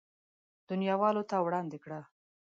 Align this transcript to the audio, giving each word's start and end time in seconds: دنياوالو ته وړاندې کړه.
دنياوالو 0.69 1.23
ته 1.29 1.35
وړاندې 1.45 1.77
کړه. 1.83 1.99